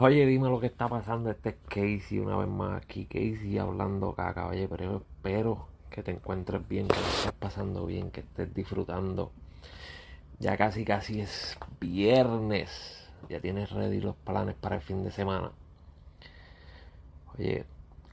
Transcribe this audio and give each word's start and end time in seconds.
Oye, 0.00 0.24
dime 0.26 0.48
lo 0.48 0.60
que 0.60 0.68
está 0.68 0.86
pasando. 0.88 1.28
Este 1.28 1.48
es 1.48 1.56
Casey, 1.66 2.20
una 2.20 2.36
vez 2.36 2.48
más 2.48 2.80
aquí. 2.80 3.06
Casey 3.06 3.58
hablando 3.58 4.14
caca. 4.14 4.46
Oye, 4.46 4.68
pero 4.68 4.98
espero 4.98 5.66
que 5.90 6.04
te 6.04 6.12
encuentres 6.12 6.68
bien, 6.68 6.86
que 6.86 7.00
lo 7.00 7.06
estés 7.06 7.32
pasando 7.32 7.84
bien, 7.84 8.12
que 8.12 8.20
estés 8.20 8.54
disfrutando. 8.54 9.32
Ya 10.38 10.56
casi, 10.56 10.84
casi 10.84 11.20
es 11.20 11.58
viernes. 11.80 13.10
Ya 13.28 13.40
tienes 13.40 13.72
ready 13.72 14.00
los 14.00 14.14
planes 14.14 14.54
para 14.54 14.76
el 14.76 14.82
fin 14.82 15.02
de 15.02 15.10
semana. 15.10 15.50
Oye, 17.36 17.64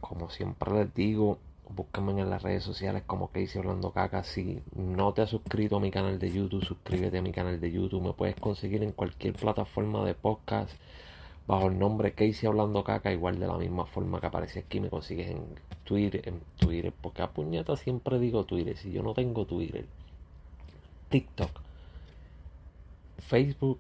como 0.02 0.32
siempre 0.32 0.74
les 0.74 0.94
digo, 0.96 1.38
búsquenme 1.70 2.20
en 2.20 2.32
las 2.32 2.42
redes 2.42 2.64
sociales 2.64 3.04
como 3.06 3.28
Casey 3.28 3.60
Hablando 3.60 3.92
Caca. 3.92 4.24
Si 4.24 4.60
no 4.74 5.14
te 5.14 5.22
has 5.22 5.30
suscrito 5.30 5.76
a 5.78 5.80
mi 5.80 5.92
canal 5.92 6.18
de 6.18 6.32
YouTube, 6.32 6.66
suscríbete 6.66 7.20
a 7.20 7.22
mi 7.22 7.32
canal 7.32 7.60
de 7.62 7.72
YouTube. 7.72 8.02
Me 8.02 8.14
puedes 8.14 8.38
conseguir 8.38 8.82
en 8.82 8.92
cualquier 8.92 9.36
plataforma 9.36 10.04
de 10.04 10.16
podcast 10.16 10.74
bajo 11.48 11.68
el 11.68 11.78
nombre 11.78 12.14
Casey 12.14 12.48
Hablando 12.48 12.84
Caca, 12.84 13.12
igual 13.12 13.40
de 13.40 13.48
la 13.48 13.58
misma 13.58 13.86
forma 13.86 14.20
que 14.20 14.28
aparece 14.28 14.60
aquí, 14.60 14.80
me 14.80 14.90
consigues 14.90 15.30
en 15.30 15.46
Twitter, 15.84 16.28
en 16.28 16.42
Twitter, 16.58 16.94
porque 17.00 17.22
a 17.22 17.32
puñeta 17.32 17.76
siempre 17.76 18.20
digo 18.20 18.46
Twitter, 18.46 18.78
si 18.78 18.92
yo 18.92 19.04
no 19.04 19.14
tengo 19.14 19.46
Twitter, 19.46 19.86
TikTok, 21.10 21.52
Facebook 23.20 23.80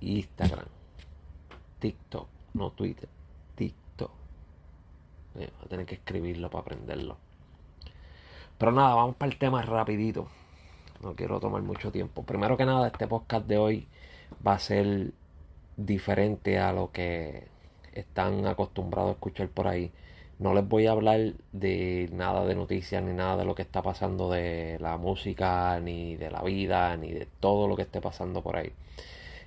Instagram, 0.00 0.66
TikTok, 1.78 2.28
no 2.54 2.70
Twitter, 2.70 3.08
TikTok. 3.54 4.10
Eh, 5.36 5.50
voy 5.56 5.64
a 5.64 5.68
tener 5.68 5.86
que 5.86 5.94
escribirlo 5.94 6.50
para 6.50 6.62
aprenderlo. 6.62 7.16
Pero 8.58 8.72
nada, 8.72 8.94
vamos 8.94 9.16
para 9.16 9.32
el 9.32 9.38
tema 9.38 9.62
rapidito. 9.62 10.28
No 11.02 11.14
quiero 11.14 11.40
tomar 11.40 11.62
mucho 11.62 11.90
tiempo. 11.90 12.22
Primero 12.22 12.56
que 12.56 12.64
nada, 12.64 12.88
este 12.88 13.06
podcast 13.06 13.46
de 13.46 13.58
hoy 13.58 13.88
va 14.46 14.54
a 14.54 14.58
ser 14.58 15.12
diferente 15.76 16.58
a 16.58 16.72
lo 16.72 16.92
que 16.92 17.44
están 17.92 18.46
acostumbrados 18.46 19.10
a 19.10 19.12
escuchar 19.14 19.48
por 19.48 19.68
ahí. 19.68 19.92
No 20.38 20.52
les 20.54 20.66
voy 20.66 20.86
a 20.86 20.92
hablar 20.92 21.34
de 21.52 22.08
nada 22.12 22.44
de 22.44 22.54
noticias, 22.54 23.02
ni 23.02 23.12
nada 23.12 23.36
de 23.36 23.44
lo 23.44 23.54
que 23.54 23.62
está 23.62 23.82
pasando 23.82 24.30
de 24.30 24.78
la 24.80 24.96
música, 24.98 25.78
ni 25.80 26.16
de 26.16 26.30
la 26.30 26.42
vida, 26.42 26.96
ni 26.96 27.12
de 27.12 27.26
todo 27.40 27.68
lo 27.68 27.76
que 27.76 27.82
esté 27.82 28.00
pasando 28.00 28.42
por 28.42 28.56
ahí. 28.56 28.72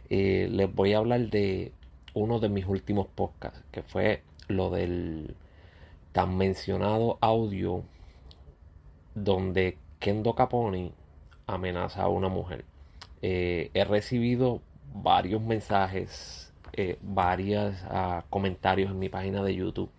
Eh, 0.09 0.47
les 0.52 0.73
voy 0.73 0.94
a 0.94 1.00
hablar 1.00 1.30
de 1.30 1.73
uno 2.14 2.39
de 2.39 2.50
mis 2.50 2.66
últimos 2.66 3.08
podcasts, 3.08 3.62
que 3.72 3.84
fue 3.84 4.23
lo 4.47 4.69
del 4.69 5.36
tan 6.14 6.38
mencionado 6.38 7.17
audio 7.22 7.84
donde 9.14 9.78
Kendo 10.00 10.36
Caponi 10.36 10.94
amenaza 11.47 12.03
a 12.03 12.08
una 12.09 12.30
mujer. 12.30 12.66
Eh, 13.22 13.72
he 13.73 13.84
recibido 13.84 14.62
varios 15.02 15.42
mensajes, 15.42 16.52
eh, 16.73 16.98
varios 17.02 17.76
uh, 17.84 18.22
comentarios 18.30 18.92
en 18.92 19.00
mi 19.00 19.09
página 19.09 19.44
de 19.44 19.56
YouTube. 19.56 19.90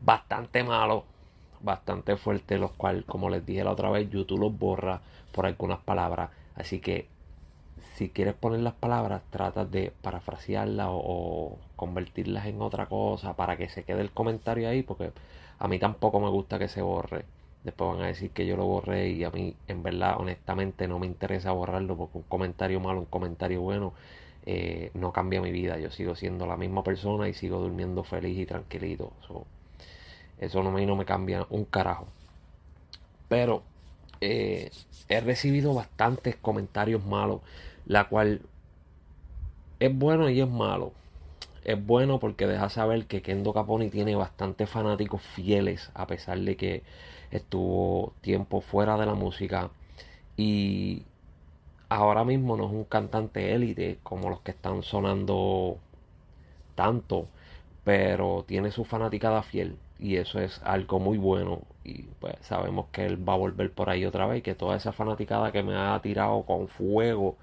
Bastante 0.00 0.62
malo, 0.64 1.04
bastante 1.60 2.16
fuerte, 2.16 2.58
los 2.58 2.72
cuales, 2.72 3.04
como 3.04 3.30
les 3.30 3.44
dije 3.44 3.64
la 3.64 3.72
otra 3.72 3.90
vez, 3.90 4.10
YouTube 4.10 4.40
los 4.40 4.58
borra 4.58 5.00
por 5.32 5.46
algunas 5.46 5.80
palabras. 5.80 6.30
Así 6.54 6.80
que 6.80 7.08
si 7.94 8.10
quieres 8.10 8.34
poner 8.34 8.60
las 8.60 8.74
palabras, 8.74 9.22
trata 9.30 9.64
de 9.64 9.92
parafrasearlas 10.02 10.88
o, 10.88 11.00
o, 11.04 11.58
convertirlas 11.76 12.46
en 12.46 12.60
otra 12.60 12.86
cosa 12.86 13.34
para 13.34 13.56
que 13.56 13.68
se 13.68 13.84
quede 13.84 14.00
el 14.00 14.10
comentario 14.10 14.68
ahí, 14.68 14.82
porque 14.82 15.12
a 15.58 15.68
mí 15.68 15.78
tampoco 15.78 16.20
me 16.20 16.28
gusta 16.28 16.58
que 16.58 16.68
se 16.68 16.82
borre. 16.82 17.24
Después 17.64 17.96
van 17.96 18.02
a 18.02 18.08
decir 18.08 18.30
que 18.30 18.46
yo 18.46 18.56
lo 18.56 18.66
borré 18.66 19.08
y 19.10 19.24
a 19.24 19.30
mí, 19.30 19.56
en 19.68 19.82
verdad, 19.82 20.16
honestamente, 20.18 20.86
no 20.86 20.98
me 20.98 21.06
interesa 21.06 21.50
borrarlo 21.52 21.96
porque 21.96 22.18
un 22.18 22.24
comentario 22.24 22.78
malo, 22.78 23.00
un 23.00 23.06
comentario 23.06 23.62
bueno, 23.62 23.94
eh, 24.44 24.90
no 24.94 25.12
cambia 25.12 25.40
mi 25.40 25.50
vida. 25.50 25.78
Yo 25.78 25.90
sigo 25.90 26.14
siendo 26.14 26.46
la 26.46 26.58
misma 26.58 26.84
persona 26.84 27.28
y 27.28 27.34
sigo 27.34 27.58
durmiendo 27.60 28.04
feliz 28.04 28.38
y 28.38 28.46
tranquilito. 28.46 29.12
So, 29.26 29.46
eso 30.38 30.62
no 30.62 30.70
me, 30.70 30.84
no 30.84 30.94
me 30.94 31.06
cambia 31.06 31.46
un 31.48 31.64
carajo. 31.64 32.06
Pero 33.28 33.62
eh, 34.20 34.70
he 35.08 35.20
recibido 35.20 35.74
bastantes 35.74 36.36
comentarios 36.36 37.04
malos, 37.04 37.40
la 37.86 38.08
cual 38.08 38.42
es 39.80 39.98
bueno 39.98 40.28
y 40.28 40.40
es 40.40 40.48
malo. 40.48 40.92
Es 41.64 41.84
bueno 41.84 42.20
porque 42.20 42.46
deja 42.46 42.68
saber 42.68 43.06
que 43.06 43.22
Kendo 43.22 43.52
Caponi 43.54 43.90
tiene 43.90 44.16
bastantes 44.16 44.68
fanáticos 44.70 45.22
fieles, 45.22 45.90
a 45.94 46.06
pesar 46.06 46.38
de 46.40 46.56
que 46.56 46.82
estuvo 47.30 48.12
tiempo 48.20 48.60
fuera 48.60 48.96
de 48.98 49.06
la 49.06 49.14
música. 49.14 49.70
Y 50.36 51.02
ahora 51.88 52.24
mismo 52.24 52.56
no 52.56 52.66
es 52.66 52.72
un 52.72 52.84
cantante 52.84 53.54
élite 53.54 53.98
como 54.02 54.30
los 54.30 54.40
que 54.40 54.50
están 54.52 54.82
sonando 54.82 55.78
tanto, 56.74 57.28
pero 57.84 58.44
tiene 58.46 58.70
su 58.70 58.84
fanaticada 58.84 59.42
fiel 59.42 59.76
y 59.98 60.16
eso 60.16 60.40
es 60.40 60.60
algo 60.64 60.98
muy 61.00 61.18
bueno. 61.18 61.62
Y 61.84 62.02
pues 62.20 62.36
sabemos 62.42 62.86
que 62.92 63.06
él 63.06 63.26
va 63.28 63.34
a 63.34 63.36
volver 63.36 63.72
por 63.72 63.90
ahí 63.90 64.04
otra 64.04 64.26
vez 64.26 64.42
que 64.42 64.54
toda 64.54 64.76
esa 64.76 64.92
fanaticada 64.92 65.52
que 65.52 65.62
me 65.62 65.76
ha 65.76 66.00
tirado 66.02 66.42
con 66.44 66.68
fuego 66.68 67.36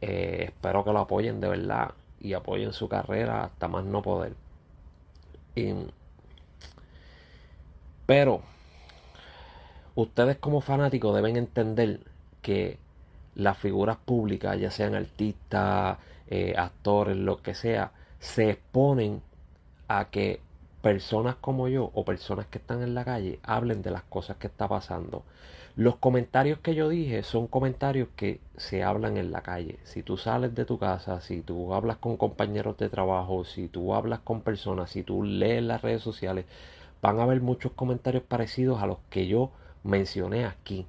eh, 0.00 0.44
espero 0.46 0.84
que 0.84 0.92
lo 0.92 1.00
apoyen 1.00 1.40
de 1.40 1.48
verdad 1.48 1.94
y 2.20 2.34
apoyen 2.34 2.72
su 2.72 2.88
carrera 2.88 3.44
hasta 3.44 3.68
más 3.68 3.84
no 3.84 4.02
poder 4.02 4.34
pero 8.04 8.42
ustedes 9.94 10.36
como 10.36 10.60
fanáticos 10.60 11.14
deben 11.14 11.36
entender 11.36 12.00
que 12.42 12.78
las 13.34 13.58
figuras 13.58 13.96
públicas, 13.96 14.58
ya 14.58 14.70
sean 14.70 14.94
artistas, 14.94 15.98
eh, 16.28 16.54
actores, 16.56 17.16
lo 17.16 17.42
que 17.42 17.54
sea, 17.54 17.92
se 18.18 18.50
exponen 18.50 19.22
a 19.88 20.06
que 20.06 20.40
personas 20.82 21.36
como 21.36 21.68
yo 21.68 21.90
o 21.94 22.04
personas 22.04 22.46
que 22.46 22.58
están 22.58 22.82
en 22.82 22.94
la 22.94 23.04
calle 23.04 23.40
hablen 23.42 23.82
de 23.82 23.90
las 23.90 24.02
cosas 24.04 24.36
que 24.36 24.46
está 24.46 24.68
pasando. 24.68 25.24
Los 25.76 25.96
comentarios 25.96 26.58
que 26.60 26.74
yo 26.74 26.88
dije 26.88 27.22
son 27.22 27.48
comentarios 27.48 28.08
que 28.16 28.40
se 28.56 28.82
hablan 28.82 29.18
en 29.18 29.30
la 29.30 29.42
calle. 29.42 29.78
Si 29.84 30.02
tú 30.02 30.16
sales 30.16 30.54
de 30.54 30.64
tu 30.64 30.78
casa, 30.78 31.20
si 31.20 31.42
tú 31.42 31.74
hablas 31.74 31.98
con 31.98 32.16
compañeros 32.16 32.78
de 32.78 32.88
trabajo, 32.88 33.44
si 33.44 33.68
tú 33.68 33.92
hablas 33.92 34.20
con 34.20 34.40
personas, 34.40 34.88
si 34.88 35.02
tú 35.02 35.22
lees 35.22 35.62
las 35.62 35.82
redes 35.82 36.00
sociales, 36.00 36.46
van 37.02 37.20
a 37.20 37.24
haber 37.24 37.42
muchos 37.42 37.72
comentarios 37.72 38.22
parecidos 38.22 38.82
a 38.82 38.86
los 38.86 38.96
que 39.10 39.26
yo 39.26 39.50
mencioné 39.84 40.46
aquí. 40.46 40.86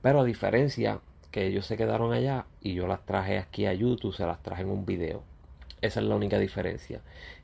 Pero 0.00 0.20
a 0.20 0.24
diferencia 0.24 1.00
que 1.30 1.46
ellos 1.46 1.66
se 1.66 1.76
quedaron 1.76 2.14
allá 2.14 2.46
y 2.62 2.72
yo 2.72 2.86
las 2.86 3.04
traje 3.04 3.36
aquí 3.36 3.66
a 3.66 3.74
YouTube, 3.74 4.14
se 4.14 4.24
las 4.24 4.42
traje 4.42 4.62
en 4.62 4.70
un 4.70 4.86
video. 4.86 5.22
Esa 5.82 6.00
es 6.00 6.06
la 6.06 6.16
única 6.16 6.38
diferencia. 6.38 7.02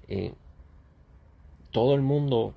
Eh, 0.09 0.33
todo 1.73 1.95
el 1.95 2.01
mundo 2.01 2.55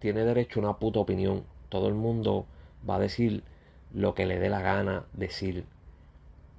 tiene 0.00 0.24
derecho 0.24 0.58
a 0.58 0.64
una 0.64 0.76
puta 0.78 0.98
opinión. 0.98 1.44
Todo 1.68 1.86
el 1.86 1.94
mundo 1.94 2.46
va 2.88 2.96
a 2.96 2.98
decir 2.98 3.42
lo 3.92 4.14
que 4.14 4.26
le 4.26 4.38
dé 4.38 4.48
la 4.48 4.60
gana 4.60 5.04
decir. 5.12 5.64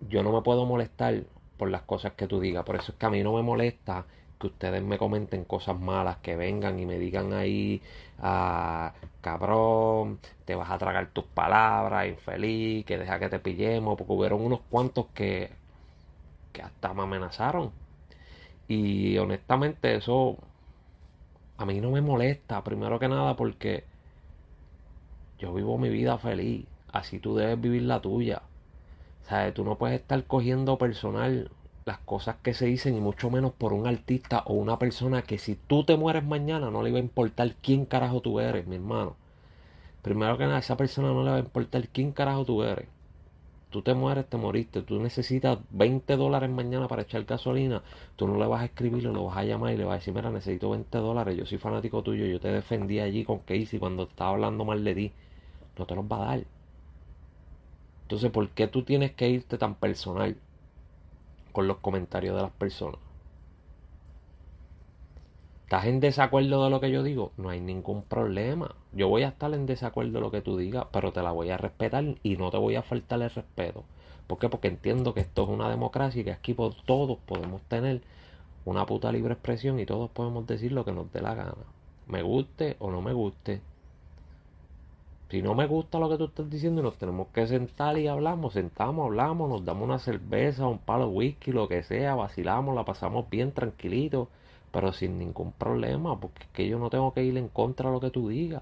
Yo 0.09 0.24
no 0.24 0.31
me 0.31 0.41
puedo 0.41 0.66
molestar 0.66 1.24
por 1.58 1.69
las 1.69 1.84
cosas 1.84 2.13
que 2.13 2.28
tú 2.28 2.40
digas. 2.40 2.66
Por 2.66 2.75
eso 2.75 2.91
es 2.91 2.97
que 2.97 3.06
a 3.06 3.09
mí 3.09 3.24
no 3.24 3.34
me 3.34 3.41
molesta 3.44 4.06
que 4.40 4.47
ustedes 4.47 4.84
me 4.84 4.97
comenten 4.97 5.46
cosas 5.46 5.80
malas, 5.80 6.18
que 6.18 6.36
vengan 6.36 6.80
y 6.80 6.86
me 6.86 7.00
digan 7.00 7.34
ahí, 7.34 7.81
ah, 8.19 8.94
cabrón, 9.22 10.19
te 10.46 10.56
vas 10.56 10.69
a 10.72 10.78
tragar 10.78 11.08
tus 11.12 11.25
palabras, 11.25 12.08
infeliz, 12.08 12.86
que 12.86 12.97
deja 12.97 13.19
que 13.19 13.30
te 13.30 13.40
pillemos, 13.40 13.97
porque 13.97 14.13
hubieron 14.13 14.42
unos 14.42 14.62
cuantos 14.69 15.07
que, 15.13 15.52
que 16.53 16.62
hasta 16.62 16.94
me 16.94 17.03
amenazaron. 17.03 17.72
Y 18.68 19.18
honestamente 19.18 19.96
eso 19.96 20.38
a 21.57 21.66
mí 21.66 21.80
no 21.81 21.92
me 21.92 22.02
molesta, 22.02 22.63
primero 22.63 23.00
que 23.00 23.07
nada 23.07 23.36
porque 23.36 23.86
yo 25.40 25.53
vivo 25.53 25.78
mi 25.78 25.90
vida 25.90 26.18
feliz, 26.18 26.66
así 26.91 27.19
tú 27.19 27.35
debes 27.35 27.59
vivir 27.59 27.84
la 27.84 28.01
tuya. 28.01 28.41
Sea, 29.23 29.53
tú 29.53 29.63
no 29.63 29.78
puedes 29.78 30.00
estar 30.00 30.23
cogiendo 30.25 30.78
personal 30.78 31.51
las 31.85 32.00
cosas 32.00 32.38
que 32.41 32.53
se 32.53 32.66
dicen 32.66 32.96
y 32.96 33.01
mucho 33.01 33.29
menos 33.29 33.53
por 33.53 33.74
un 33.74 33.88
artista 33.88 34.44
o 34.45 34.53
una 34.53 34.79
persona 34.79 35.22
que 35.22 35.38
si 35.38 35.56
tú 35.56 35.83
te 35.83 35.98
mueres 35.98 36.24
mañana 36.24 36.71
no 36.71 36.81
le 36.81 36.92
va 36.92 36.98
a 36.98 37.01
importar 37.01 37.56
quién 37.62 37.86
carajo 37.86 38.21
tú 38.21 38.39
eres, 38.39 38.65
mi 38.68 38.75
hermano. 38.75 39.15
Primero 40.01 40.38
que 40.38 40.45
nada, 40.45 40.57
a 40.57 40.60
esa 40.60 40.77
persona 40.77 41.10
no 41.10 41.24
le 41.24 41.31
va 41.31 41.36
a 41.38 41.39
importar 41.39 41.88
quién 41.89 42.12
carajo 42.12 42.45
tú 42.45 42.63
eres. 42.63 42.88
Tú 43.69 43.81
te 43.81 43.94
mueres, 43.94 44.27
te 44.27 44.38
moriste. 44.38 44.81
Tú 44.81 45.00
necesitas 45.00 45.59
20 45.69 46.15
dólares 46.15 46.50
mañana 46.50 46.88
para 46.88 47.03
echar 47.03 47.23
gasolina. 47.25 47.83
Tú 48.15 48.27
no 48.27 48.38
le 48.39 48.47
vas 48.47 48.62
a 48.62 48.65
escribir, 48.65 49.03
lo 49.03 49.25
vas 49.25 49.38
a 49.38 49.44
llamar 49.44 49.73
y 49.73 49.77
le 49.77 49.83
vas 49.85 49.94
a 49.95 49.97
decir, 49.97 50.13
mira, 50.13 50.31
necesito 50.31 50.69
20 50.71 50.97
dólares. 50.97 51.38
Yo 51.38 51.45
soy 51.45 51.57
fanático 51.57 52.01
tuyo. 52.03 52.25
Yo 52.25 52.39
te 52.39 52.47
defendí 52.50 53.00
allí 53.00 53.23
con 53.25 53.39
Casey 53.39 53.79
cuando 53.79 54.03
estaba 54.03 54.31
hablando 54.31 54.65
mal 54.65 54.83
de 54.83 54.95
ti. 54.95 55.12
No 55.77 55.85
te 55.85 55.95
los 55.95 56.06
va 56.06 56.17
a 56.23 56.27
dar. 56.38 56.45
Entonces, 58.03 58.31
¿por 58.31 58.50
qué 58.51 58.67
tú 58.67 58.83
tienes 58.83 59.12
que 59.12 59.27
irte 59.29 59.57
tan 59.57 59.75
personal? 59.75 60.38
con 61.51 61.67
los 61.67 61.77
comentarios 61.77 62.35
de 62.35 62.44
las 62.44 62.51
personas. 62.51 63.00
¿Estás 65.65 65.85
en 65.85 66.00
desacuerdo 66.00 66.63
de 66.63 66.69
lo 66.69 66.79
que 66.79 66.91
yo 66.91 67.01
digo? 67.01 67.31
No 67.38 67.50
hay 67.50 67.59
ningún 67.59 68.03
problema. 68.03 68.75
Yo 68.94 69.09
voy 69.09 69.23
a 69.23 69.29
estar 69.29 69.51
en 69.51 69.65
desacuerdo 69.65 70.12
de 70.12 70.21
lo 70.21 70.29
que 70.29 70.44
tú 70.44 70.57
digas, 70.57 70.85
pero 70.91 71.12
te 71.12 71.23
la 71.23 71.31
voy 71.31 71.50
a 71.50 71.57
respetar 71.57 72.03
y 72.21 72.38
no 72.38 72.51
te 72.51 72.57
voy 72.57 72.75
a 72.75 72.83
faltar 72.83 73.19
el 73.23 73.31
respeto. 73.31 73.83
¿Por 74.27 74.38
qué? 74.38 74.47
Porque 74.47 74.67
entiendo 74.67 75.15
que 75.15 75.21
esto 75.21 75.41
es 75.41 75.50
una 75.50 75.67
democracia 75.67 76.21
y 76.21 76.23
que 76.23 76.33
aquí 76.33 76.56
todos 76.85 77.17
podemos 77.25 77.63
tener 77.63 78.01
una 78.63 78.85
puta 78.85 79.12
libre 79.12 79.33
expresión 79.33 79.79
y 79.79 79.88
todos 79.88 80.12
podemos 80.12 80.45
decir 80.45 80.71
lo 80.71 80.85
que 80.85 80.91
nos 80.91 81.12
dé 81.12 81.19
la 81.21 81.33
gana. 81.33 81.56
Me 82.06 82.21
guste 82.21 82.75
o 82.77 82.91
no 82.91 83.01
me 83.01 83.13
guste. 83.13 83.59
Si 85.31 85.41
no 85.41 85.56
me 85.56 85.65
gusta 85.65 85.97
lo 85.97 86.09
que 86.09 86.17
tú 86.17 86.25
estás 86.25 86.47
diciendo 86.47 86.83
nos 86.83 86.97
tenemos 87.00 87.29
que 87.29 87.47
sentar 87.47 87.97
y 87.97 88.07
hablamos, 88.07 88.53
sentamos, 88.53 89.07
hablamos, 89.07 89.50
nos 89.50 89.65
damos 89.65 89.85
una 89.85 89.97
cerveza, 89.97 90.67
un 90.67 90.77
palo 90.77 91.07
de 91.07 91.15
whisky, 91.15 91.51
lo 91.51 91.67
que 91.67 91.81
sea, 91.81 92.13
vacilamos, 92.13 92.75
la 92.75 92.85
pasamos 92.85 93.27
bien 93.31 93.51
tranquilito, 93.51 94.29
pero 94.75 94.92
sin 94.92 95.18
ningún 95.18 95.54
problema, 95.54 96.19
porque 96.19 96.48
que 96.51 96.68
yo 96.68 96.77
no 96.77 96.89
tengo 96.89 97.13
que 97.13 97.24
ir 97.24 97.38
en 97.38 97.48
contra 97.48 97.88
de 97.88 97.94
lo 97.94 98.01
que 98.01 98.10
tú 98.10 98.27
digas. 98.27 98.62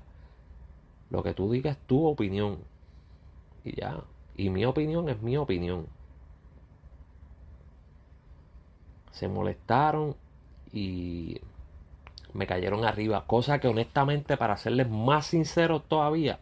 Lo 1.10 1.24
que 1.24 1.34
tú 1.34 1.52
digas 1.52 1.76
es 1.76 1.88
tu 1.88 2.06
opinión. 2.06 2.60
Y 3.66 3.78
ya. 3.78 4.04
Y 4.38 4.52
mi 4.52 4.64
opinión 4.64 5.10
es 5.10 5.20
mi 5.24 5.38
opinión. 5.38 5.88
Se 9.12 9.28
molestaron 9.28 10.16
y 10.72 11.42
me 12.32 12.46
cayeron 12.46 12.86
arriba. 12.86 13.26
Cosa 13.26 13.58
que 13.58 13.68
honestamente, 13.68 14.38
para 14.38 14.56
serles 14.58 14.88
más 14.92 15.26
sinceros 15.26 15.84
todavía, 15.88 16.38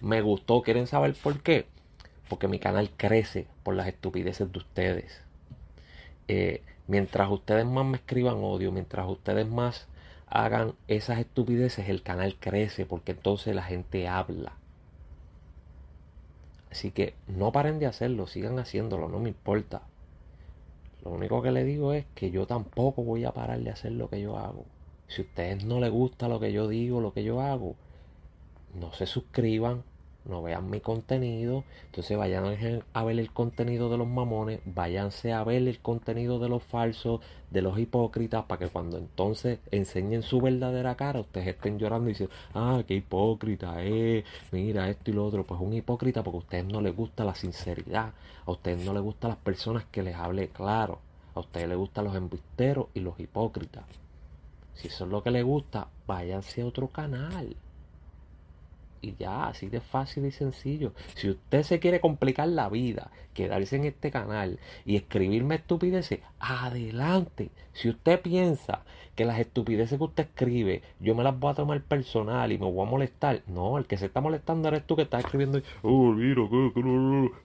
me 0.00 0.22
gustó. 0.22 0.62
¿Quieren 0.62 0.86
saber 0.86 1.12
por 1.12 1.42
qué? 1.42 1.66
Porque 2.30 2.48
mi 2.48 2.58
canal 2.58 2.88
crece 2.96 3.48
por 3.64 3.74
las 3.74 3.86
estupideces 3.86 4.50
de 4.50 4.58
ustedes. 4.58 5.20
Eh, 6.26 6.62
mientras 6.90 7.30
ustedes 7.30 7.64
más 7.64 7.86
me 7.86 7.98
escriban 7.98 8.42
odio, 8.42 8.72
mientras 8.72 9.08
ustedes 9.08 9.48
más 9.48 9.86
hagan 10.26 10.74
esas 10.88 11.20
estupideces, 11.20 11.88
el 11.88 12.02
canal 12.02 12.34
crece 12.40 12.84
porque 12.84 13.12
entonces 13.12 13.54
la 13.54 13.62
gente 13.62 14.08
habla. 14.08 14.54
Así 16.68 16.90
que 16.90 17.14
no 17.28 17.52
paren 17.52 17.78
de 17.78 17.86
hacerlo, 17.86 18.26
sigan 18.26 18.58
haciéndolo, 18.58 19.08
no 19.08 19.20
me 19.20 19.28
importa. 19.28 19.82
Lo 21.04 21.12
único 21.12 21.42
que 21.42 21.52
le 21.52 21.62
digo 21.62 21.92
es 21.92 22.06
que 22.16 22.32
yo 22.32 22.46
tampoco 22.46 23.04
voy 23.04 23.24
a 23.24 23.32
parar 23.32 23.60
de 23.60 23.70
hacer 23.70 23.92
lo 23.92 24.10
que 24.10 24.20
yo 24.20 24.36
hago. 24.36 24.64
Si 25.06 25.22
a 25.22 25.24
ustedes 25.24 25.64
no 25.64 25.78
les 25.78 25.92
gusta 25.92 26.28
lo 26.28 26.40
que 26.40 26.52
yo 26.52 26.66
digo, 26.66 27.00
lo 27.00 27.12
que 27.12 27.22
yo 27.22 27.40
hago, 27.40 27.76
no 28.74 28.92
se 28.92 29.06
suscriban, 29.06 29.84
no 30.24 30.42
vean 30.42 30.70
mi 30.70 30.80
contenido, 30.80 31.64
entonces 31.86 32.16
vayan 32.16 32.44
a 32.92 33.04
ver 33.04 33.18
el 33.18 33.32
contenido 33.32 33.90
de 33.90 33.98
los 33.98 34.06
mamones, 34.06 34.60
váyanse 34.64 35.32
a 35.32 35.42
ver 35.44 35.66
el 35.66 35.78
contenido 35.80 36.38
de 36.38 36.48
los 36.48 36.62
falsos, 36.62 37.20
de 37.50 37.62
los 37.62 37.78
hipócritas, 37.78 38.44
para 38.44 38.58
que 38.58 38.68
cuando 38.68 38.98
entonces 38.98 39.58
enseñen 39.70 40.22
su 40.22 40.40
verdadera 40.40 40.94
cara, 40.94 41.20
ustedes 41.20 41.48
estén 41.48 41.78
llorando 41.78 42.10
y 42.10 42.12
dicen, 42.12 42.28
ah, 42.54 42.82
qué 42.86 42.94
hipócrita, 42.94 43.76
eh, 43.78 44.24
mira 44.52 44.88
esto 44.88 45.10
y 45.10 45.14
lo 45.14 45.26
otro, 45.26 45.44
pues 45.44 45.60
un 45.60 45.72
hipócrita 45.74 46.22
porque 46.22 46.36
a 46.36 46.40
ustedes 46.40 46.64
no 46.66 46.80
les 46.80 46.94
gusta 46.94 47.24
la 47.24 47.34
sinceridad, 47.34 48.12
a 48.46 48.50
ustedes 48.50 48.84
no 48.84 48.92
les 48.92 49.02
gustan 49.02 49.30
las 49.30 49.38
personas 49.38 49.84
que 49.90 50.02
les 50.02 50.14
hable 50.14 50.48
claro, 50.48 51.00
a 51.34 51.40
ustedes 51.40 51.68
les 51.68 51.78
gustan 51.78 52.04
los 52.04 52.14
embisteros 52.14 52.86
y 52.94 53.00
los 53.00 53.18
hipócritas. 53.18 53.84
Si 54.74 54.88
eso 54.88 55.04
es 55.04 55.10
lo 55.10 55.22
que 55.22 55.30
les 55.30 55.44
gusta, 55.44 55.88
váyanse 56.06 56.62
a 56.62 56.66
otro 56.66 56.88
canal 56.88 57.54
y 59.02 59.14
ya, 59.16 59.48
así 59.48 59.68
de 59.68 59.80
fácil 59.80 60.26
y 60.26 60.30
sencillo. 60.30 60.92
Si 61.14 61.30
usted 61.30 61.62
se 61.62 61.80
quiere 61.80 62.00
complicar 62.00 62.48
la 62.48 62.68
vida, 62.68 63.10
quedarse 63.34 63.76
en 63.76 63.84
este 63.84 64.10
canal 64.10 64.58
y 64.84 64.96
escribirme 64.96 65.56
estupideces, 65.56 66.20
adelante. 66.38 67.50
Si 67.72 67.88
usted 67.88 68.20
piensa 68.20 68.82
que 69.14 69.24
las 69.24 69.38
estupideces 69.38 69.98
que 69.98 70.04
usted 70.04 70.24
escribe, 70.24 70.82
yo 71.00 71.14
me 71.14 71.24
las 71.24 71.38
voy 71.38 71.52
a 71.52 71.54
tomar 71.54 71.80
personal 71.82 72.52
y 72.52 72.58
me 72.58 72.70
voy 72.70 72.86
a 72.86 72.90
molestar, 72.90 73.42
no, 73.46 73.78
el 73.78 73.86
que 73.86 73.96
se 73.96 74.06
está 74.06 74.20
molestando 74.20 74.68
eres 74.68 74.86
tú 74.86 74.96
que 74.96 75.02
estás 75.02 75.24
escribiendo, 75.24 75.60
oh, 75.82 76.12
mira, 76.12 76.42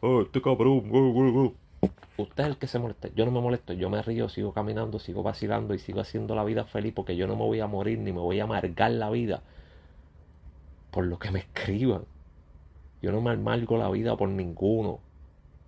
oh, 0.01 0.21
este 0.21 0.41
cabrón, 0.41 1.55
Usted 2.17 2.43
es 2.45 2.49
el 2.49 2.57
que 2.57 2.67
se 2.67 2.79
molesta. 2.79 3.09
Yo 3.13 3.25
no 3.25 3.31
me 3.31 3.41
molesto. 3.41 3.73
Yo 3.73 3.89
me 3.89 4.01
río, 4.01 4.29
sigo 4.29 4.53
caminando, 4.53 4.99
sigo 4.99 5.21
vacilando 5.21 5.73
y 5.73 5.79
sigo 5.79 5.99
haciendo 5.99 6.33
la 6.33 6.45
vida 6.45 6.63
feliz 6.63 6.93
porque 6.95 7.17
yo 7.17 7.27
no 7.27 7.35
me 7.35 7.43
voy 7.43 7.59
a 7.59 7.67
morir 7.67 7.99
ni 7.99 8.13
me 8.13 8.21
voy 8.21 8.39
a 8.39 8.45
amargar 8.45 8.91
la 8.91 9.09
vida 9.09 9.43
por 10.95 11.05
lo 11.05 11.19
que 11.19 11.29
me 11.29 11.39
escriban. 11.39 12.05
Yo 13.01 13.11
no 13.11 13.19
me 13.19 13.31
amargo 13.31 13.77
la 13.77 13.89
vida 13.89 14.15
por 14.15 14.29
ninguno. 14.29 15.01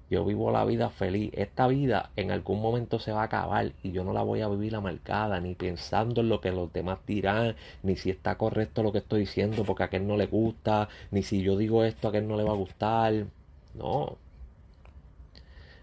Yo 0.10 0.24
vivo 0.24 0.52
la 0.52 0.64
vida 0.64 0.90
feliz. 0.90 1.32
Esta 1.34 1.68
vida 1.68 2.12
en 2.16 2.32
algún 2.32 2.62
momento 2.62 2.98
se 2.98 3.12
va 3.12 3.24
a 3.24 3.26
acabar 3.26 3.74
y 3.84 3.92
yo 3.92 4.06
no 4.06 4.14
la 4.14 4.22
voy 4.22 4.40
a 4.40 4.48
vivir 4.48 4.74
amargada, 4.74 5.42
ni 5.42 5.54
pensando 5.54 6.22
en 6.22 6.30
lo 6.30 6.40
que 6.40 6.54
los 6.54 6.72
demás 6.72 7.00
dirán, 7.06 7.58
ni 7.84 7.98
si 7.98 8.10
está 8.10 8.38
correcto 8.38 8.84
lo 8.84 8.94
que 8.94 9.00
estoy 9.00 9.22
diciendo 9.22 9.66
porque 9.66 9.84
a 9.84 9.88
aquel 9.88 10.08
no 10.08 10.16
le 10.16 10.28
gusta, 10.28 10.88
ni 11.12 11.24
si 11.24 11.42
yo 11.42 11.58
digo 11.58 11.84
esto 11.84 12.08
a 12.08 12.12
aquel 12.12 12.26
no 12.26 12.38
le 12.38 12.44
va 12.44 12.52
a 12.52 12.56
gustar. 12.56 13.26
No. 13.74 14.16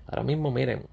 Ahora 0.07 0.23
mismo, 0.23 0.53
miren, 0.53 0.87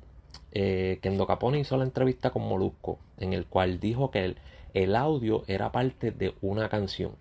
eh, 0.52 1.00
Kendo 1.02 1.26
Capone 1.26 1.60
hizo 1.60 1.78
la 1.78 1.86
entrevista 1.86 2.32
con 2.32 2.42
Molusco, 2.44 3.00
en 3.18 3.32
el 3.32 3.46
cual 3.46 3.80
dijo 3.80 4.12
que 4.12 4.26
el, 4.26 4.38
el 4.74 4.98
audio 4.98 5.46
era 5.48 5.72
parte 5.72 6.12
de 6.12 6.36
una 6.42 6.68
canción 6.68 7.21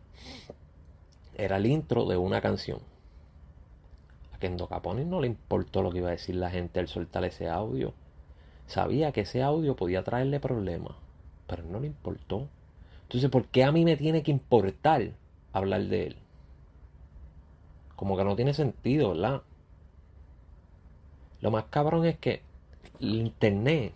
era 1.40 1.56
el 1.56 1.66
intro 1.66 2.04
de 2.06 2.16
una 2.16 2.40
canción. 2.40 2.80
A 4.34 4.38
Kendo 4.38 4.68
Capone 4.68 5.04
no 5.04 5.20
le 5.20 5.26
importó 5.26 5.82
lo 5.82 5.90
que 5.90 5.98
iba 5.98 6.08
a 6.08 6.12
decir 6.12 6.36
la 6.36 6.50
gente 6.50 6.80
al 6.80 6.88
soltar 6.88 7.24
ese 7.24 7.48
audio. 7.48 7.94
Sabía 8.66 9.12
que 9.12 9.22
ese 9.22 9.42
audio 9.42 9.74
podía 9.74 10.04
traerle 10.04 10.38
problemas, 10.38 10.94
pero 11.46 11.62
no 11.64 11.80
le 11.80 11.86
importó. 11.86 12.46
Entonces, 13.02 13.30
¿por 13.30 13.46
qué 13.46 13.64
a 13.64 13.72
mí 13.72 13.84
me 13.84 13.96
tiene 13.96 14.22
que 14.22 14.30
importar 14.30 15.10
hablar 15.52 15.82
de 15.84 16.08
él? 16.08 16.16
Como 17.96 18.16
que 18.16 18.24
no 18.24 18.36
tiene 18.36 18.54
sentido, 18.54 19.10
¿verdad? 19.10 19.42
Lo 21.40 21.50
más 21.50 21.64
cabrón 21.64 22.04
es 22.04 22.18
que 22.18 22.42
el 23.00 23.14
internet 23.14 23.94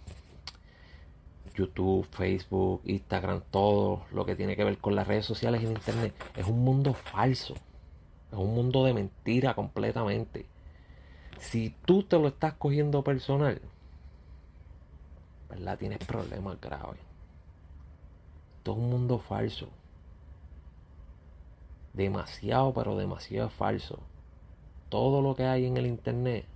YouTube, 1.54 2.06
Facebook, 2.10 2.82
Instagram, 2.84 3.42
todo 3.50 4.06
lo 4.12 4.26
que 4.26 4.36
tiene 4.36 4.56
que 4.56 4.64
ver 4.64 4.78
con 4.78 4.94
las 4.96 5.06
redes 5.06 5.24
sociales 5.24 5.62
en 5.62 5.70
Internet, 5.70 6.14
es 6.36 6.46
un 6.46 6.64
mundo 6.64 6.94
falso. 6.94 7.54
Es 8.30 8.38
un 8.38 8.54
mundo 8.54 8.84
de 8.84 8.94
mentira 8.94 9.54
completamente. 9.54 10.46
Si 11.38 11.70
tú 11.84 12.02
te 12.02 12.18
lo 12.18 12.28
estás 12.28 12.54
cogiendo 12.54 13.04
personal, 13.04 13.60
¿verdad? 15.48 15.78
Tienes 15.78 15.98
problemas 15.98 16.60
graves. 16.60 17.00
Todo 18.64 18.76
un 18.76 18.90
mundo 18.90 19.18
falso. 19.18 19.68
Demasiado, 21.92 22.74
pero 22.74 22.96
demasiado 22.96 23.50
falso. 23.50 24.00
Todo 24.88 25.22
lo 25.22 25.36
que 25.36 25.44
hay 25.44 25.66
en 25.66 25.76
el 25.76 25.86
Internet, 25.86 26.46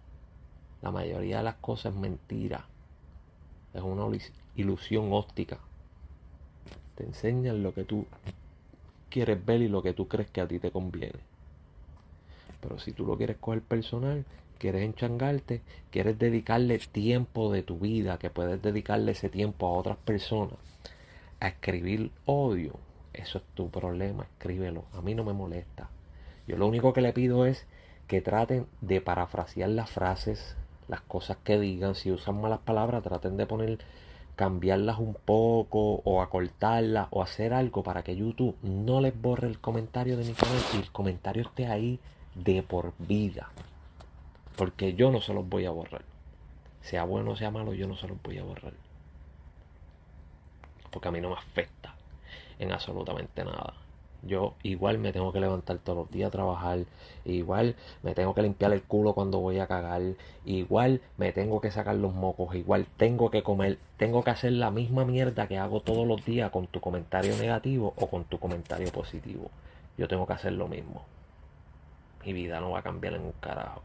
la 0.83 0.91
mayoría 0.91 1.39
de 1.39 1.45
las 1.45 1.57
cosas 1.57 1.95
es 1.95 2.01
mentira. 2.01 2.67
Es 3.75 3.83
una 3.83 4.05
ilusión 4.57 5.13
óptica. 5.13 5.59
Te 6.97 7.05
enseñan 7.05 7.63
lo 7.63 7.75
que 7.75 7.85
tú 7.85 8.07
quieres 9.11 9.45
ver 9.45 9.63
y 9.63 9.69
lo 9.69 9.83
que 9.83 9.95
tú 9.95 10.09
crees 10.09 10.31
que 10.31 10.41
a 10.41 10.49
ti 10.49 10.59
te 10.59 10.71
conviene. 10.71 11.21
Pero 12.61 12.79
si 12.79 12.93
tú 12.93 13.07
lo 13.07 13.17
quieres 13.17 13.37
coger 13.37 13.63
personal, 13.63 14.25
quieres 14.59 14.83
enchangarte, 14.83 15.63
quieres 15.91 16.19
dedicarle 16.19 16.79
tiempo 16.79 17.53
de 17.53 17.63
tu 17.63 17.79
vida, 17.79 18.19
que 18.19 18.31
puedes 18.31 18.61
dedicarle 18.61 19.13
ese 19.13 19.29
tiempo 19.29 19.67
a 19.67 19.73
otras 19.73 19.97
personas, 19.99 20.59
a 21.41 21.49
escribir 21.49 22.11
odio, 22.27 22.75
eso 23.13 23.39
es 23.39 23.45
tu 23.55 23.71
problema, 23.71 24.25
escríbelo. 24.25 24.85
A 24.93 25.01
mí 25.01 25.15
no 25.15 25.25
me 25.25 25.33
molesta. 25.33 25.89
Yo 26.47 26.57
lo 26.57 26.67
único 26.67 26.93
que 26.93 27.01
le 27.01 27.13
pido 27.13 27.47
es 27.47 27.67
que 28.07 28.21
traten 28.21 28.67
de 28.81 29.01
parafrasear 29.01 29.71
las 29.71 29.91
frases, 29.91 30.57
las 30.89 31.01
cosas 31.03 31.37
que 31.45 31.59
digan. 31.59 31.95
Si 31.95 32.11
usan 32.11 32.41
malas 32.41 32.61
palabras, 32.61 33.03
traten 33.03 33.37
de 33.37 33.47
poner 33.47 33.79
cambiarlas 34.37 34.99
un 34.99 35.15
poco 35.15 36.01
o 36.05 36.23
acortarlas 36.23 37.09
o 37.11 37.23
hacer 37.23 37.53
algo 37.53 37.83
para 37.83 38.03
que 38.03 38.17
YouTube 38.17 38.57
no 38.63 39.01
les 39.01 39.21
borre 39.21 39.49
el 39.49 39.59
comentario 39.59 40.17
de 40.17 40.25
mi 40.25 40.33
canal 40.33 40.61
y 40.75 40.77
el 40.77 40.91
comentario 40.93 41.43
esté 41.43 41.67
ahí 41.67 41.99
de 42.35 42.63
por 42.63 42.93
vida. 42.99 43.51
Porque 44.57 44.95
yo 44.95 45.11
no 45.11 45.21
se 45.21 45.35
los 45.35 45.49
voy 45.49 45.67
a 45.67 45.71
borrar. 45.71 46.03
Sea 46.83 47.05
bueno 47.05 47.33
o 47.33 47.37
sea 47.37 47.51
malo, 47.51 47.75
yo 47.75 47.87
no 47.87 47.97
se 47.97 48.09
los 48.09 48.21
voy 48.23 48.39
a 48.39 48.45
borrar. 48.45 48.73
Porque 50.91 51.09
a 51.09 51.11
mí 51.11 51.21
no 51.21 51.31
me 51.31 51.37
afecta 51.37 51.95
en 52.59 52.73
absolutamente 52.73 53.45
nada. 53.45 53.75
Yo 54.23 54.55
igual 54.65 54.99
me 54.99 55.13
tengo 55.13 55.33
que 55.33 55.41
levantar 55.41 55.79
todos 55.79 55.99
los 55.99 56.11
días 56.11 56.29
a 56.29 56.33
trabajar, 56.33 56.81
igual 57.25 57.77
me 58.03 58.15
tengo 58.15 58.35
que 58.35 58.43
limpiar 58.43 58.73
el 58.73 58.83
culo 58.83 59.15
cuando 59.15 59.39
voy 59.39 59.61
a 59.61 59.69
cagar, 59.69 60.03
igual 60.45 61.01
me 61.17 61.33
tengo 61.33 61.61
que 61.61 61.71
sacar 61.71 61.95
los 61.95 62.15
mocos, 62.15 62.55
igual 62.57 62.87
tengo 62.97 63.31
que 63.31 63.45
comer, 63.45 63.79
tengo 63.97 64.25
que 64.25 64.31
hacer 64.31 64.53
la 64.53 64.73
misma 64.73 65.05
mierda 65.05 65.47
que 65.47 65.59
hago 65.59 65.81
todos 65.81 66.07
los 66.07 66.25
días 66.25 66.51
con 66.51 66.67
tu 66.67 66.81
comentario 66.81 67.37
negativo 67.37 67.95
o 67.97 68.09
con 68.09 68.25
tu 68.25 68.39
comentario 68.41 68.91
positivo. 68.91 69.51
Yo 69.97 70.09
tengo 70.09 70.27
que 70.27 70.33
hacer 70.33 70.53
lo 70.53 70.67
mismo. 70.67 71.05
Mi 72.25 72.33
vida 72.33 72.61
no 72.61 72.73
va 72.73 72.81
a 72.81 72.83
cambiar 72.83 73.15
en 73.15 73.23
un 73.23 73.33
carajo. 73.41 73.83